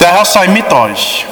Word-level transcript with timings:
Der 0.00 0.12
Herr 0.12 0.24
sei 0.24 0.46
mit 0.46 0.72
euch. 0.72 1.26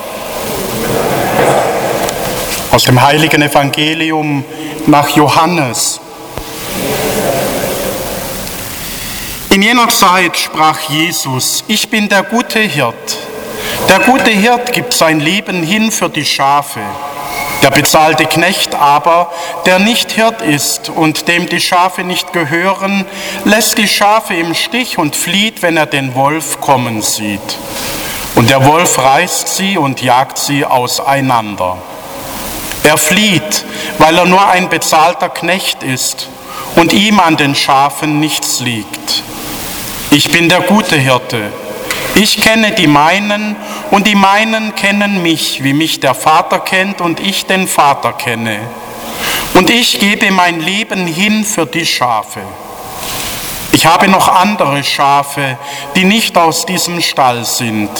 Aus 2.73 2.83
dem 2.83 3.01
heiligen 3.01 3.41
Evangelium 3.43 4.45
nach 4.87 5.09
Johannes. 5.11 6.01
In 9.51 9.63
jener 9.63 9.89
Zeit 9.89 10.37
sprach 10.37 10.81
Jesus, 10.89 11.63
ich 11.69 11.89
bin 11.89 12.09
der 12.09 12.25
gute 12.25 12.59
Hirt. 12.59 13.17
Der 13.89 14.01
gute 14.01 14.31
Hirt 14.31 14.73
gibt 14.73 14.93
sein 14.93 15.21
Leben 15.21 15.63
hin 15.63 15.93
für 15.93 16.09
die 16.09 16.25
Schafe. 16.25 16.81
Der 17.63 17.71
bezahlte 17.71 18.27
Knecht 18.27 18.75
aber, 18.75 19.33
der 19.65 19.79
nicht 19.79 20.11
Hirt 20.11 20.43
ist 20.43 20.89
und 20.89 21.29
dem 21.29 21.49
die 21.49 21.61
Schafe 21.61 22.03
nicht 22.03 22.33
gehören, 22.33 23.07
lässt 23.45 23.79
die 23.79 23.89
Schafe 23.89 24.35
im 24.35 24.55
Stich 24.55 24.99
und 24.99 25.15
flieht, 25.15 25.63
wenn 25.63 25.77
er 25.77 25.87
den 25.87 26.17
Wolf 26.17 26.61
kommen 26.61 27.01
sieht. 27.01 27.41
Und 28.37 28.51
der 28.51 28.65
Wolf 28.67 28.99
reißt 28.99 29.49
sie 29.49 29.79
und 29.79 30.03
jagt 30.03 30.37
sie 30.37 30.65
auseinander. 30.65 31.79
Er 32.85 32.99
flieht, 32.99 33.65
weil 33.99 34.17
er 34.17 34.27
nur 34.27 34.47
ein 34.47 34.69
bezahlter 34.69 35.31
Knecht 35.31 35.83
ist 35.83 36.29
und 36.77 36.93
ihm 36.93 37.19
an 37.19 37.39
den 37.39 37.55
Schafen 37.55 38.21
nichts 38.21 38.61
liegt. 38.61 39.23
Ich 40.11 40.31
bin 40.31 40.51
der 40.51 40.61
gute 40.61 40.97
Hirte. 40.97 41.51
Ich 42.15 42.41
kenne 42.43 42.73
die 42.73 42.87
meinen 42.87 43.57
und 43.91 44.07
die 44.07 44.15
meinen 44.15 44.75
kennen 44.75 45.23
mich, 45.23 45.65
wie 45.65 45.73
mich 45.73 46.01
der 46.01 46.15
Vater 46.15 46.59
kennt 46.59 47.01
und 47.01 47.21
ich 47.21 47.47
den 47.47 47.67
Vater 47.67 48.13
kenne. 48.13 48.59
Und 49.55 49.71
ich 49.71 49.99
gebe 49.99 50.31
mein 50.31 50.61
Leben 50.61 51.07
hin 51.07 51.43
für 51.43 51.65
die 51.65 51.87
Schafe. 51.87 52.43
Ich 53.77 53.85
habe 53.85 54.09
noch 54.09 54.29
andere 54.29 54.83
Schafe, 54.83 55.59
die 55.97 56.05
nicht 56.05 56.39
aus 56.39 56.65
diesem 56.65 57.03
Stall 57.03 57.45
sind. 57.45 57.91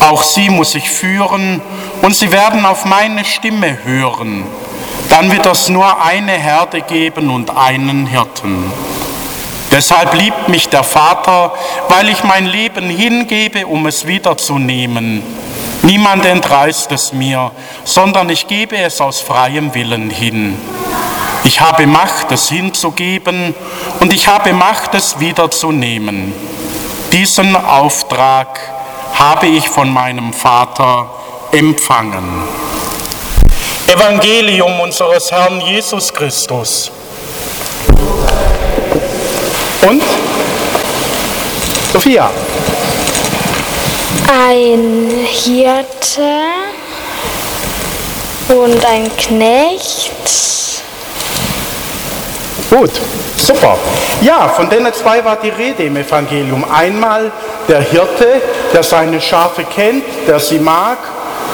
Auch 0.00 0.22
sie 0.22 0.48
muss 0.48 0.74
ich 0.74 0.88
führen 0.88 1.60
und 2.00 2.16
sie 2.16 2.32
werden 2.32 2.64
auf 2.64 2.86
meine 2.86 3.22
Stimme 3.26 3.84
hören. 3.84 4.46
Dann 5.10 5.30
wird 5.30 5.44
es 5.44 5.68
nur 5.68 6.02
eine 6.02 6.32
Herde 6.32 6.80
geben 6.80 7.28
und 7.28 7.54
einen 7.54 8.06
Hirten. 8.06 8.72
Deshalb 9.70 10.14
liebt 10.14 10.48
mich 10.48 10.70
der 10.70 10.82
Vater, 10.82 11.52
weil 11.90 12.08
ich 12.08 12.24
mein 12.24 12.46
Leben 12.46 12.88
hingebe, 12.88 13.66
um 13.66 13.84
es 13.84 14.06
wiederzunehmen. 14.06 15.22
Niemand 15.82 16.24
entreißt 16.24 16.90
es 16.90 17.12
mir, 17.12 17.50
sondern 17.84 18.30
ich 18.30 18.46
gebe 18.46 18.78
es 18.78 18.98
aus 19.02 19.20
freiem 19.20 19.74
Willen 19.74 20.08
hin. 20.08 20.56
Ich 21.44 21.60
habe 21.60 21.86
Macht, 21.86 22.30
es 22.30 22.48
hinzugeben 22.48 23.54
und 23.98 24.12
ich 24.12 24.28
habe 24.28 24.52
Macht, 24.52 24.94
es 24.94 25.18
wiederzunehmen. 25.18 26.32
Diesen 27.12 27.56
Auftrag 27.56 28.60
habe 29.14 29.46
ich 29.46 29.68
von 29.68 29.92
meinem 29.92 30.32
Vater 30.32 31.10
empfangen. 31.50 32.44
Evangelium 33.88 34.80
unseres 34.80 35.32
Herrn 35.32 35.60
Jesus 35.60 36.12
Christus. 36.12 36.92
Und? 39.88 40.02
Sophia. 41.92 42.30
Ein 44.28 45.10
Hirte 45.26 46.44
und 48.48 48.84
ein 48.84 49.10
Knecht 49.16 50.71
Gut, 52.72 52.90
super. 53.36 53.76
Ja, 54.22 54.48
von 54.48 54.70
denen 54.70 54.94
zwei 54.94 55.22
war 55.22 55.36
die 55.36 55.50
Rede 55.50 55.82
im 55.82 55.94
Evangelium. 55.94 56.64
Einmal 56.72 57.30
der 57.68 57.82
Hirte, 57.82 58.40
der 58.72 58.82
seine 58.82 59.20
Schafe 59.20 59.64
kennt, 59.64 60.04
der 60.26 60.40
sie 60.40 60.58
mag, 60.58 60.96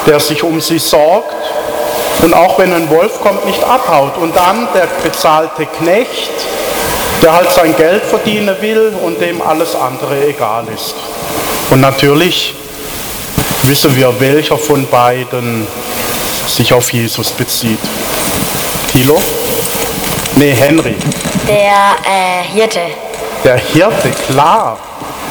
der 0.06 0.20
sich 0.20 0.44
um 0.44 0.60
sie 0.60 0.78
sorgt 0.78 1.34
und 2.22 2.33
auch 2.34 2.56
wenn 2.60 2.72
ein 2.72 2.88
Wolf 2.88 3.20
kommt, 3.20 3.44
nicht 3.47 3.64
abhaut. 3.64 4.16
Und 4.16 4.36
dann 4.36 4.69
der 4.72 4.86
bezahlte 5.02 5.66
Knecht, 5.66 6.31
der 7.21 7.32
halt 7.32 7.50
sein 7.50 7.75
Geld 7.75 8.04
verdienen 8.04 8.54
will 8.60 8.92
und 9.04 9.21
dem 9.21 9.42
alles 9.42 9.75
andere 9.75 10.25
egal 10.25 10.66
ist. 10.72 10.94
Und 11.71 11.81
natürlich 11.81 12.54
wissen 13.65 13.97
wir, 13.97 14.15
welcher 14.21 14.56
von 14.56 14.87
beiden 14.87 15.66
sich 16.47 16.72
auf 16.72 16.92
Jesus 16.92 17.31
bezieht. 17.31 17.81
Thilo? 18.92 19.21
Nee, 20.38 20.53
Henry. 20.53 20.94
Der 21.49 21.97
äh, 22.06 22.44
Hirte. 22.54 22.81
Der 23.43 23.56
Hirte, 23.56 24.10
klar. 24.31 24.78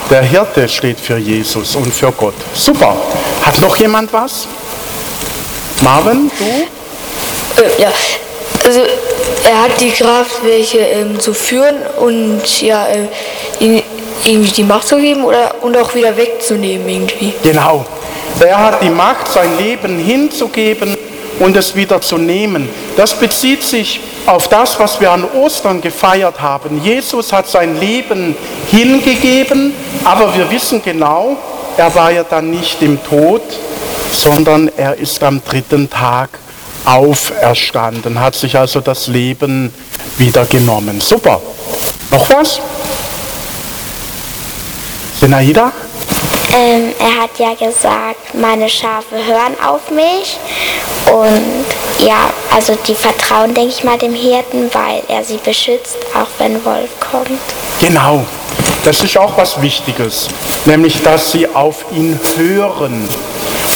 Der 0.10 0.22
Hirte 0.22 0.68
steht 0.68 1.00
für 1.00 1.18
Jesus 1.18 1.78
und 1.78 1.94
für 1.94 2.12
Gott. 2.12 2.34
Super. 2.54 2.94
Hat 3.42 3.62
noch 3.62 3.78
jemand 3.78 4.12
was? 4.12 4.48
Marvin, 5.80 6.30
du? 6.38 7.64
Äh, 7.64 7.82
ja, 7.82 7.90
also 8.66 8.82
er 9.50 9.64
hat 9.64 9.80
die 9.80 9.92
Kraft, 9.92 10.44
welche 10.44 10.80
ähm, 10.80 11.18
zu 11.18 11.34
führen 11.34 11.78
und 12.02 12.62
ja, 12.62 12.88
äh, 12.88 13.08
ihm 13.64 13.82
irgendwie 14.26 14.52
die 14.52 14.64
Macht 14.64 14.90
zu 14.90 14.98
geben 14.98 15.24
oder 15.24 15.56
und 15.62 15.78
auch 15.78 15.96
wieder 15.96 16.18
wegzunehmen 16.18 16.90
irgendwie. 16.90 17.34
Genau. 17.44 17.86
Er 18.42 18.58
hat 18.58 18.84
die 18.84 18.90
Macht, 18.90 19.32
sein 19.32 19.58
Leben 19.58 20.00
hinzugeben 20.00 20.98
und 21.40 21.56
es 21.56 21.76
wieder 21.76 22.02
zu 22.02 22.18
nehmen. 22.18 22.70
Das 22.96 23.14
bezieht 23.14 23.64
sich 23.64 24.00
auf 24.26 24.48
das, 24.48 24.80
was 24.80 25.00
wir 25.00 25.12
an 25.12 25.24
Ostern 25.24 25.82
gefeiert 25.82 26.42
haben. 26.42 26.82
Jesus 26.84 27.32
hat 27.32 27.48
sein 27.48 27.80
Leben 27.80 28.36
hingegeben, 28.72 29.74
aber 30.04 30.36
wir 30.36 30.50
wissen 30.50 30.82
genau, 30.84 31.38
er 31.78 31.94
war 31.94 32.12
ja 32.12 32.24
dann 32.24 32.50
nicht 32.50 32.82
im 32.82 33.04
Tod, 33.04 33.42
sondern 34.12 34.72
er 34.78 34.98
ist 34.98 35.22
am 35.24 35.42
dritten 35.44 35.90
Tag 35.90 36.30
auferstanden, 36.86 38.20
hat 38.20 38.36
sich 38.36 38.58
also 38.58 38.80
das 38.80 39.08
Leben 39.08 39.74
wieder 40.18 40.46
genommen. 40.46 41.02
Super. 41.02 41.42
Noch 42.12 42.30
was? 42.30 42.60
Senaida? 45.20 45.72
Ähm, 46.54 46.94
er 47.00 47.24
hat 47.24 47.38
ja 47.40 47.54
gesagt, 47.54 48.34
meine 48.34 48.70
Schafe 48.70 49.16
hören 49.16 49.56
auf 49.66 49.92
mich 49.92 50.38
und 51.12 51.66
ja, 52.06 52.30
also 52.54 52.78
die 52.88 52.96
vertrauen, 52.96 53.54
denke 53.54 53.74
ich 53.78 53.84
mal, 53.84 53.98
dem 53.98 54.14
Hirten, 54.14 54.70
weil 54.74 55.04
er 55.10 55.24
sie 55.24 55.38
beschützt, 55.38 55.98
auch 56.14 56.28
wenn 56.40 56.64
Wolf 56.64 56.90
kommt. 57.00 57.40
Genau, 57.82 58.24
das 58.84 59.04
ist 59.04 59.18
auch 59.18 59.38
was 59.38 59.62
Wichtiges, 59.62 60.30
nämlich 60.66 61.02
dass 61.02 61.32
sie 61.32 61.48
auf 61.48 61.86
ihn 61.92 62.20
hören. 62.38 63.08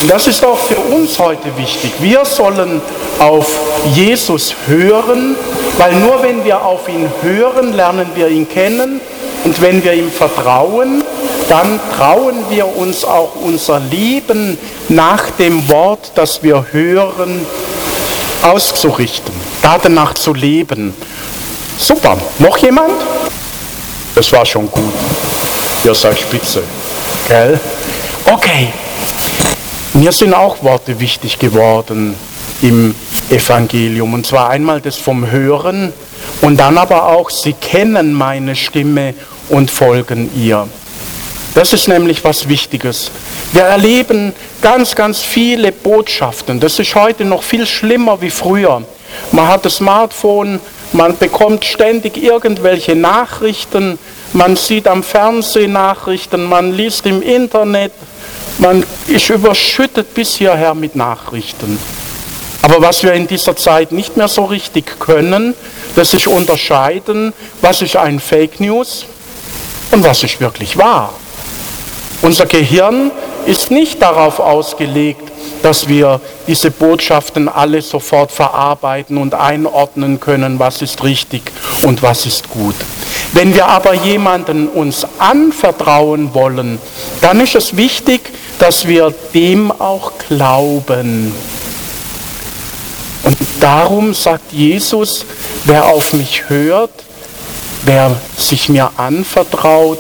Und 0.02 0.10
das 0.10 0.28
ist 0.28 0.44
auch 0.44 0.58
für 0.58 0.78
uns 0.78 1.20
heute 1.20 1.56
wichtig. 1.58 1.92
Wir 2.00 2.26
sollen 2.26 2.82
auf 3.20 3.46
Jesus 3.94 4.56
hören, 4.66 5.36
weil 5.78 5.94
nur 5.96 6.24
wenn 6.24 6.44
wir 6.44 6.66
auf 6.66 6.90
ihn 6.90 7.08
hören, 7.22 7.74
lernen 7.74 8.08
wir 8.16 8.28
ihn 8.30 8.50
kennen 8.50 9.00
und 9.44 9.62
wenn 9.62 9.84
wir 9.84 9.94
ihm 9.94 10.12
vertrauen, 10.12 11.04
dann 11.52 11.82
trauen 11.98 12.46
wir 12.50 12.78
uns 12.78 13.04
auch 13.04 13.36
unser 13.44 13.82
Leben 13.82 14.58
nach 14.88 15.32
dem 15.32 15.68
Wort, 15.68 16.14
das 16.16 16.42
wir 16.44 16.68
hören, 16.72 17.46
auszurichten, 18.42 19.34
danach 19.62 20.14
zu 20.14 20.34
leben. 20.34 20.94
Super. 21.78 22.18
Noch 22.40 22.58
jemand? 22.60 22.94
Das 24.16 24.32
war 24.32 24.46
schon 24.46 24.72
gut. 24.72 24.94
Ihr 25.84 25.94
seid 25.94 26.18
spitze. 26.20 26.64
Gell? 27.28 27.60
Okay. 28.32 28.72
Mir 29.94 30.14
sind 30.14 30.34
auch 30.34 30.64
Worte 30.64 30.98
wichtig 31.02 31.38
geworden 31.38 32.16
im 32.62 32.96
Evangelium. 33.30 34.14
Und 34.14 34.26
zwar 34.26 34.52
einmal 34.52 34.80
das 34.80 34.96
vom 34.96 35.30
Hören 35.30 35.92
und 36.42 36.58
dann 36.58 36.78
aber 36.78 37.08
auch, 37.08 37.30
sie 37.30 37.52
kennen 37.52 38.14
meine 38.14 38.56
Stimme 38.56 39.16
und 39.50 39.70
folgen 39.70 40.30
ihr. 40.34 40.66
Das 41.54 41.74
ist 41.74 41.90
nämlich 41.90 42.24
was 42.24 42.48
Wichtiges. 42.48 43.12
Wir 43.52 43.64
erleben 43.64 44.34
ganz, 44.62 44.96
ganz 44.96 45.20
viele 45.20 45.74
Botschaften. 45.74 46.62
Das 46.62 46.80
ist 46.80 46.96
heute 46.96 47.26
noch 47.26 47.44
viel 47.44 47.66
schlimmer 47.66 48.22
wie 48.22 48.30
früher. 48.30 48.84
Man 49.34 49.48
hat 49.50 49.66
das 49.66 49.78
Smartphone, 49.78 50.62
man 50.94 51.18
bekommt 51.18 51.66
ständig 51.66 52.16
irgendwelche 52.16 52.96
Nachrichten, 52.96 54.00
man 54.32 54.56
sieht 54.56 54.88
am 54.88 55.04
Fernsehen 55.04 55.74
Nachrichten, 55.74 56.46
man 56.46 56.72
liest 56.72 57.06
im 57.06 57.22
Internet, 57.22 57.92
man 58.58 58.86
ist 59.08 59.30
überschüttet 59.30 60.14
bis 60.14 60.36
hierher 60.36 60.74
mit 60.74 60.96
Nachrichten. 60.96 61.78
Aber 62.62 62.82
was 62.82 63.04
wir 63.04 63.12
in 63.12 63.28
dieser 63.28 63.58
Zeit 63.58 63.92
nicht 63.92 64.16
mehr 64.16 64.30
so 64.30 64.46
richtig 64.46 65.00
können, 65.00 65.54
das 65.96 66.14
ist 66.14 66.28
unterscheiden, 66.28 67.34
was 67.60 67.82
ist 67.82 67.98
ein 67.98 68.22
Fake 68.22 68.62
News 68.62 69.06
und 69.92 70.04
was 70.04 70.24
ist 70.24 70.40
wirklich 70.40 70.78
wahr. 70.78 71.14
Unser 72.22 72.46
Gehirn 72.46 73.12
ist 73.46 73.72
nicht 73.72 74.02
darauf 74.02 74.40
ausgelegt, 74.40 75.32
dass 75.64 75.88
wir 75.88 76.22
diese 76.48 76.70
Botschaften 76.70 77.50
alle 77.50 77.82
sofort 77.82 78.32
verarbeiten 78.32 79.18
und 79.18 79.34
einordnen 79.34 80.20
können, 80.20 80.60
was 80.60 80.82
ist 80.82 81.04
richtig 81.04 81.42
und 81.84 82.04
was 82.04 82.26
ist 82.26 82.50
gut. 82.50 82.76
Wenn 83.34 83.56
wir 83.56 83.68
aber 83.68 83.94
jemanden 83.94 84.68
uns 84.68 85.06
anvertrauen 85.18 86.34
wollen, 86.34 86.80
dann 87.22 87.40
ist 87.40 87.56
es 87.56 87.76
wichtig, 87.76 88.22
dass 88.60 88.88
wir 88.88 89.14
dem 89.34 89.72
auch 89.72 90.12
glauben. 90.28 91.34
Und 93.24 93.38
darum 93.60 94.14
sagt 94.14 94.52
Jesus, 94.52 95.26
wer 95.66 95.86
auf 95.86 96.14
mich 96.14 96.50
hört, 96.50 96.92
wer 97.86 98.16
sich 98.38 98.70
mir 98.70 98.92
anvertraut, 98.98 100.00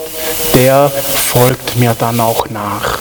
der 0.56 0.90
folgt 0.90 1.78
mir 1.78 1.96
dann 1.98 2.20
auch 2.20 2.50
nach. 2.50 3.00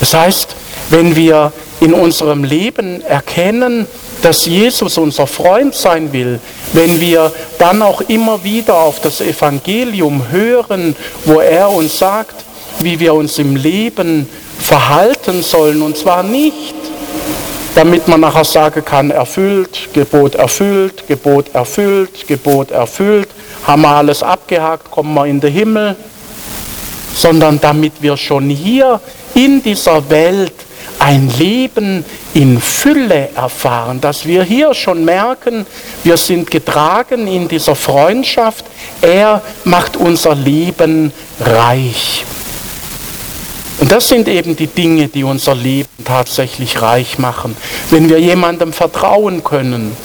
Das 0.00 0.14
heißt, 0.14 0.56
wenn 0.90 1.16
wir 1.16 1.52
in 1.80 1.94
unserem 1.94 2.44
Leben 2.44 3.02
erkennen, 3.02 3.86
dass 4.22 4.46
Jesus 4.46 4.98
unser 4.98 5.26
Freund 5.26 5.74
sein 5.74 6.12
will, 6.12 6.40
wenn 6.72 7.00
wir 7.00 7.32
dann 7.58 7.82
auch 7.82 8.00
immer 8.02 8.42
wieder 8.42 8.74
auf 8.74 9.00
das 9.00 9.20
Evangelium 9.20 10.30
hören, 10.30 10.96
wo 11.24 11.40
er 11.40 11.70
uns 11.70 11.98
sagt, 11.98 12.34
wie 12.80 12.98
wir 12.98 13.14
uns 13.14 13.38
im 13.38 13.56
Leben 13.56 14.28
verhalten 14.58 15.42
sollen, 15.42 15.82
und 15.82 15.96
zwar 15.96 16.22
nicht, 16.22 16.74
damit 17.76 18.08
man 18.08 18.20
nachher 18.20 18.44
sagen 18.44 18.82
kann, 18.82 19.10
erfüllt, 19.10 19.90
Gebot 19.92 20.34
erfüllt, 20.34 21.06
Gebot 21.06 21.54
erfüllt, 21.54 22.26
Gebot 22.26 22.70
erfüllt, 22.70 23.28
haben 23.66 23.82
wir 23.82 23.90
alles 23.90 24.22
abgehakt, 24.22 24.90
kommen 24.90 25.12
wir 25.12 25.26
in 25.26 25.40
den 25.40 25.52
Himmel, 25.52 25.94
sondern 27.14 27.60
damit 27.60 27.92
wir 28.00 28.16
schon 28.16 28.48
hier 28.48 28.98
in 29.34 29.62
dieser 29.62 30.08
Welt 30.08 30.54
ein 30.98 31.30
Leben 31.38 32.02
in 32.32 32.58
Fülle 32.62 33.28
erfahren, 33.34 34.00
dass 34.00 34.24
wir 34.24 34.42
hier 34.42 34.72
schon 34.72 35.04
merken, 35.04 35.66
wir 36.02 36.16
sind 36.16 36.50
getragen 36.50 37.26
in 37.26 37.46
dieser 37.46 37.74
Freundschaft, 37.74 38.64
er 39.02 39.42
macht 39.64 39.98
unser 39.98 40.34
Leben 40.34 41.12
reich. 41.40 42.24
Und 43.86 43.92
das 43.92 44.08
sind 44.08 44.26
eben 44.26 44.56
die 44.56 44.66
Dinge, 44.66 45.06
die 45.06 45.22
unser 45.22 45.54
Leben 45.54 45.88
tatsächlich 46.04 46.82
reich 46.82 47.20
machen. 47.20 47.56
Wenn 47.90 48.08
wir 48.08 48.18
jemandem 48.18 48.72
vertrauen 48.72 49.44
können, 49.44 49.96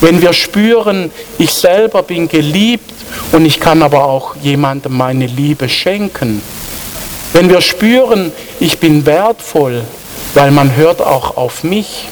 wenn 0.00 0.22
wir 0.22 0.32
spüren, 0.32 1.10
ich 1.36 1.52
selber 1.52 2.04
bin 2.04 2.28
geliebt 2.28 2.94
und 3.32 3.44
ich 3.44 3.58
kann 3.58 3.82
aber 3.82 4.04
auch 4.04 4.36
jemandem 4.36 4.96
meine 4.96 5.26
Liebe 5.26 5.68
schenken. 5.68 6.40
Wenn 7.32 7.50
wir 7.50 7.60
spüren, 7.62 8.30
ich 8.60 8.78
bin 8.78 9.04
wertvoll, 9.06 9.82
weil 10.34 10.52
man 10.52 10.76
hört 10.76 11.02
auch 11.02 11.36
auf 11.36 11.64
mich 11.64 12.06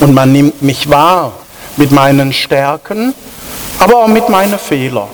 und 0.00 0.12
man 0.12 0.32
nimmt 0.32 0.60
mich 0.60 0.90
wahr 0.90 1.32
mit 1.78 1.92
meinen 1.92 2.34
Stärken, 2.34 3.14
aber 3.78 4.04
auch 4.04 4.08
mit 4.08 4.28
meinen 4.28 4.58
Fehlern. 4.58 5.08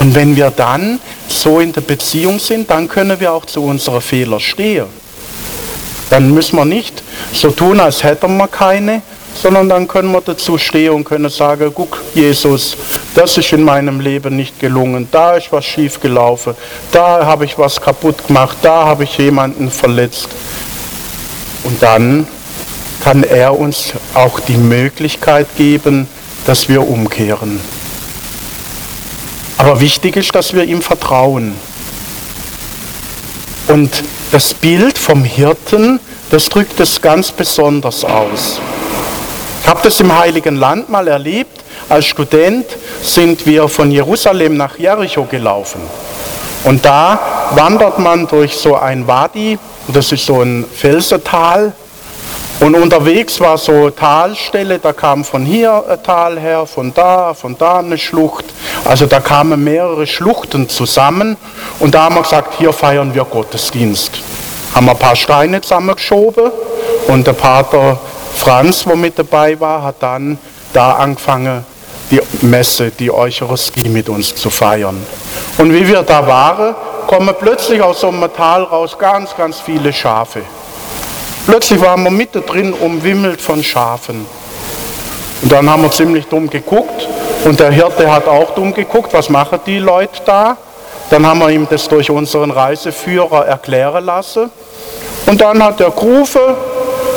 Und 0.00 0.14
wenn 0.14 0.36
wir 0.36 0.50
dann 0.50 1.00
so 1.40 1.60
in 1.60 1.72
der 1.72 1.80
Beziehung 1.80 2.38
sind, 2.38 2.70
dann 2.70 2.88
können 2.88 3.18
wir 3.18 3.32
auch 3.32 3.44
zu 3.44 3.62
unseren 3.62 4.00
Fehlern 4.00 4.40
stehen. 4.40 4.86
Dann 6.10 6.32
müssen 6.32 6.56
wir 6.56 6.64
nicht 6.64 7.02
so 7.32 7.50
tun, 7.50 7.80
als 7.80 8.02
hätten 8.02 8.36
wir 8.36 8.48
keine, 8.48 9.02
sondern 9.34 9.68
dann 9.68 9.88
können 9.88 10.12
wir 10.12 10.20
dazu 10.20 10.58
stehen 10.58 10.92
und 10.92 11.04
können 11.04 11.28
sagen, 11.28 11.72
guck 11.74 12.00
Jesus, 12.14 12.76
das 13.14 13.36
ist 13.36 13.52
in 13.52 13.64
meinem 13.64 14.00
Leben 14.00 14.36
nicht 14.36 14.60
gelungen, 14.60 15.08
da 15.10 15.34
ist 15.34 15.50
was 15.50 15.64
schief 15.64 16.00
gelaufen, 16.00 16.54
da 16.92 17.24
habe 17.26 17.44
ich 17.44 17.58
was 17.58 17.80
kaputt 17.80 18.26
gemacht, 18.26 18.58
da 18.62 18.84
habe 18.84 19.04
ich 19.04 19.18
jemanden 19.18 19.70
verletzt. 19.70 20.28
Und 21.64 21.82
dann 21.82 22.26
kann 23.02 23.24
er 23.24 23.58
uns 23.58 23.92
auch 24.14 24.40
die 24.40 24.56
Möglichkeit 24.56 25.46
geben, 25.56 26.06
dass 26.46 26.68
wir 26.68 26.86
umkehren. 26.86 27.60
Aber 29.64 29.80
wichtig 29.80 30.16
ist, 30.16 30.34
dass 30.34 30.52
wir 30.52 30.64
ihm 30.64 30.82
vertrauen. 30.82 31.54
Und 33.66 34.04
das 34.30 34.52
Bild 34.52 34.98
vom 34.98 35.24
Hirten, 35.24 36.00
das 36.28 36.50
drückt 36.50 36.80
es 36.80 37.00
ganz 37.00 37.32
besonders 37.32 38.04
aus. 38.04 38.60
Ich 39.62 39.66
habe 39.66 39.80
das 39.82 39.98
im 40.00 40.14
Heiligen 40.14 40.56
Land 40.56 40.90
mal 40.90 41.08
erlebt. 41.08 41.64
Als 41.88 42.04
Student 42.04 42.66
sind 43.02 43.46
wir 43.46 43.66
von 43.68 43.90
Jerusalem 43.90 44.58
nach 44.58 44.78
Jericho 44.78 45.24
gelaufen. 45.24 45.80
Und 46.64 46.84
da 46.84 47.18
wandert 47.52 47.98
man 47.98 48.26
durch 48.26 48.54
so 48.54 48.76
ein 48.76 49.06
Wadi, 49.06 49.58
das 49.88 50.12
ist 50.12 50.26
so 50.26 50.42
ein 50.42 50.66
Felsental, 50.76 51.72
und 52.60 52.74
unterwegs 52.74 53.40
war 53.40 53.58
so 53.58 53.90
Talstelle, 53.90 54.78
da 54.78 54.92
kam 54.92 55.24
von 55.24 55.44
hier 55.44 55.84
ein 55.88 56.02
Tal 56.02 56.38
her, 56.38 56.66
von 56.66 56.94
da, 56.94 57.34
von 57.34 57.58
da 57.58 57.78
eine 57.78 57.98
Schlucht. 57.98 58.44
Also 58.84 59.06
da 59.06 59.20
kamen 59.20 59.62
mehrere 59.62 60.06
Schluchten 60.06 60.68
zusammen 60.68 61.36
und 61.80 61.94
da 61.94 62.04
haben 62.04 62.14
wir 62.14 62.22
gesagt, 62.22 62.54
hier 62.58 62.72
feiern 62.72 63.14
wir 63.14 63.24
Gottesdienst. 63.24 64.12
Haben 64.74 64.86
wir 64.86 64.92
ein 64.92 64.98
paar 64.98 65.16
Steine 65.16 65.60
zusammengeschoben 65.60 66.50
und 67.08 67.26
der 67.26 67.32
Pater 67.32 67.98
Franz, 68.36 68.86
wo 68.86 68.94
mit 68.94 69.18
dabei 69.18 69.58
war, 69.58 69.82
hat 69.82 69.96
dann 70.00 70.38
da 70.72 70.94
angefangen, 70.94 71.64
die 72.10 72.20
Messe, 72.42 72.90
die 72.90 73.10
Eucharistie 73.10 73.88
mit 73.88 74.08
uns 74.08 74.34
zu 74.34 74.50
feiern. 74.50 75.04
Und 75.58 75.72
wie 75.72 75.86
wir 75.86 76.02
da 76.02 76.26
waren, 76.26 76.74
kommen 77.06 77.34
plötzlich 77.38 77.80
aus 77.80 78.00
so 78.00 78.08
einem 78.08 78.32
Tal 78.32 78.62
raus 78.62 78.96
ganz, 78.98 79.36
ganz 79.36 79.60
viele 79.60 79.92
Schafe. 79.92 80.42
Plötzlich 81.46 81.80
waren 81.80 82.02
wir 82.02 82.10
mitten 82.10 82.44
drin, 82.46 82.72
umwimmelt 82.72 83.40
von 83.40 83.62
Schafen. 83.62 84.26
Und 85.42 85.52
dann 85.52 85.68
haben 85.68 85.82
wir 85.82 85.90
ziemlich 85.90 86.24
dumm 86.26 86.48
geguckt 86.48 87.06
und 87.44 87.60
der 87.60 87.70
Hirte 87.70 88.10
hat 88.10 88.26
auch 88.26 88.54
dumm 88.54 88.72
geguckt, 88.72 89.12
was 89.12 89.28
machen 89.28 89.58
die 89.66 89.78
Leute 89.78 90.22
da? 90.24 90.56
Dann 91.10 91.26
haben 91.26 91.40
wir 91.40 91.50
ihm 91.50 91.66
das 91.68 91.86
durch 91.86 92.10
unseren 92.10 92.50
Reiseführer 92.50 93.46
erklären 93.46 94.06
lassen. 94.06 94.50
Und 95.26 95.40
dann 95.40 95.62
hat 95.62 95.80
er 95.82 95.90
gerufen, 95.90 96.40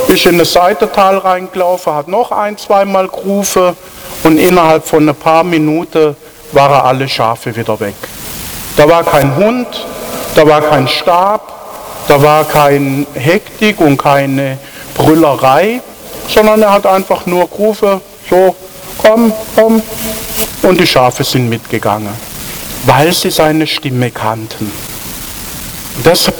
ist 0.09 0.25
in 0.25 0.37
das 0.37 0.51
Seitental 0.51 1.19
reingelaufen, 1.19 1.93
hat 1.93 2.09
noch 2.09 2.31
ein, 2.31 2.57
zweimal 2.57 3.07
gerufen 3.07 3.77
und 4.23 4.37
innerhalb 4.37 4.85
von 4.85 5.07
ein 5.07 5.15
paar 5.15 5.45
Minuten 5.45 6.17
waren 6.51 6.85
alle 6.85 7.07
Schafe 7.07 7.55
wieder 7.55 7.79
weg. 7.79 7.95
Da 8.75 8.89
war 8.89 9.03
kein 9.03 9.35
Hund, 9.37 9.67
da 10.35 10.45
war 10.45 10.61
kein 10.61 10.87
Stab, 10.87 11.56
da 12.07 12.21
war 12.21 12.45
keine 12.45 13.05
Hektik 13.13 13.79
und 13.81 13.97
keine 13.97 14.57
Brüllerei, 14.95 15.81
sondern 16.27 16.61
er 16.61 16.71
hat 16.71 16.85
einfach 16.85 17.25
nur 17.25 17.47
gerufen, 17.49 18.01
so, 18.29 18.55
komm, 18.97 19.31
komm. 19.55 19.81
Und 20.63 20.79
die 20.79 20.87
Schafe 20.87 21.23
sind 21.23 21.49
mitgegangen, 21.49 22.13
weil 22.85 23.13
sie 23.13 23.29
seine 23.29 23.67
Stimme 23.67 24.11
kannten. 24.11 24.71
Das 26.03 26.31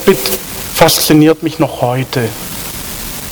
fasziniert 0.74 1.44
mich 1.44 1.60
noch 1.60 1.82
heute. 1.82 2.28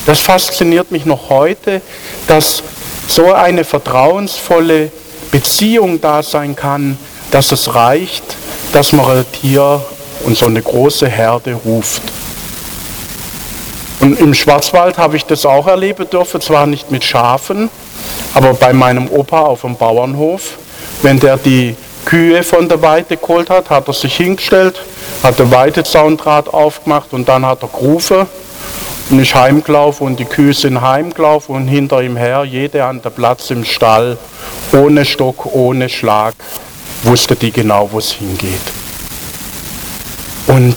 Das 0.06 0.20
fasziniert 0.20 0.90
mich 0.90 1.04
noch 1.04 1.30
heute, 1.30 1.80
dass 2.26 2.62
so 3.08 3.32
eine 3.32 3.64
vertrauensvolle 3.64 4.90
Beziehung 5.30 6.00
da 6.00 6.22
sein 6.22 6.54
kann, 6.54 6.96
dass 7.30 7.52
es 7.52 7.74
reicht, 7.74 8.24
dass 8.72 8.92
man 8.92 9.06
ein 9.10 9.24
Tier 9.32 9.84
und 10.24 10.36
so 10.36 10.46
eine 10.46 10.62
große 10.62 11.08
Herde 11.08 11.54
ruft. 11.54 12.02
Und 14.00 14.20
im 14.20 14.34
Schwarzwald 14.34 14.98
habe 14.98 15.16
ich 15.16 15.24
das 15.24 15.46
auch 15.46 15.66
erleben 15.66 16.08
dürfen, 16.08 16.40
zwar 16.40 16.66
nicht 16.66 16.90
mit 16.90 17.04
Schafen, 17.04 17.70
aber 18.34 18.54
bei 18.54 18.72
meinem 18.72 19.08
Opa 19.08 19.40
auf 19.40 19.62
dem 19.62 19.76
Bauernhof, 19.76 20.58
wenn 21.02 21.18
der 21.18 21.38
die 21.38 21.74
Kühe 22.04 22.42
von 22.42 22.68
der 22.68 22.82
Weide 22.82 23.16
geholt 23.16 23.50
hat, 23.50 23.70
hat 23.70 23.88
er 23.88 23.94
sich 23.94 24.16
hingestellt, 24.16 24.80
hat 25.22 25.38
den 25.38 25.50
Weidezaundraht 25.50 26.52
aufgemacht 26.52 27.12
und 27.12 27.28
dann 27.28 27.44
hat 27.44 27.62
er 27.62 27.68
gerufen 27.68 28.26
und 29.10 29.18
ist 29.18 29.34
heimgelaufen 29.34 30.06
und 30.06 30.20
die 30.20 30.24
Kühe 30.24 30.54
sind 30.54 30.80
heimgelaufen 30.80 31.54
und 31.54 31.68
hinter 31.68 32.02
ihm 32.02 32.16
her, 32.16 32.44
jede 32.44 32.84
an 32.84 33.02
der 33.02 33.10
Platz 33.10 33.50
im 33.50 33.64
Stall, 33.64 34.18
ohne 34.72 35.04
Stock, 35.04 35.46
ohne 35.52 35.88
Schlag, 35.88 36.34
wusste 37.02 37.34
die 37.34 37.50
genau, 37.50 37.88
wo 37.90 37.98
es 37.98 38.12
hingeht. 38.12 38.60
Und 40.46 40.76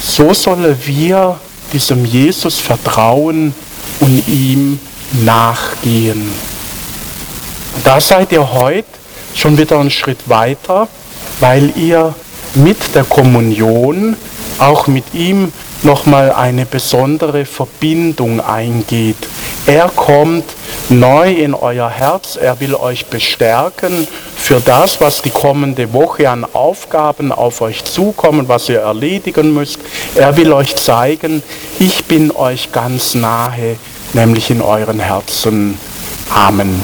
so 0.00 0.32
sollen 0.32 0.76
wir 0.84 1.40
diesem 1.72 2.04
Jesus 2.04 2.58
vertrauen 2.58 3.54
und 4.00 4.28
ihm 4.28 4.78
nachgehen. 5.24 6.30
Da 7.84 8.00
seid 8.00 8.32
ihr 8.32 8.52
heute 8.52 8.88
schon 9.34 9.56
wieder 9.56 9.78
einen 9.78 9.90
Schritt 9.90 10.28
weiter, 10.28 10.88
weil 11.40 11.72
ihr 11.76 12.14
mit 12.54 12.94
der 12.94 13.04
Kommunion 13.04 14.16
auch 14.58 14.86
mit 14.86 15.14
ihm 15.14 15.52
nochmal 15.82 16.32
eine 16.32 16.66
besondere 16.66 17.46
Verbindung 17.46 18.40
eingeht. 18.40 19.16
Er 19.66 19.88
kommt 19.88 20.44
neu 20.88 21.32
in 21.32 21.54
euer 21.54 21.88
Herz, 21.88 22.36
er 22.36 22.60
will 22.60 22.74
euch 22.74 23.06
bestärken 23.06 24.06
für 24.50 24.58
das, 24.58 25.00
was 25.00 25.22
die 25.22 25.30
kommende 25.30 25.92
Woche 25.92 26.28
an 26.28 26.44
Aufgaben 26.44 27.30
auf 27.30 27.60
euch 27.60 27.84
zukommen, 27.84 28.48
was 28.48 28.68
ihr 28.68 28.80
erledigen 28.80 29.54
müsst. 29.54 29.78
Er 30.16 30.36
will 30.36 30.52
euch 30.52 30.74
zeigen, 30.74 31.44
ich 31.78 32.04
bin 32.06 32.32
euch 32.32 32.72
ganz 32.72 33.14
nahe, 33.14 33.76
nämlich 34.12 34.50
in 34.50 34.60
euren 34.60 34.98
Herzen. 34.98 35.78
Amen. 36.34 36.82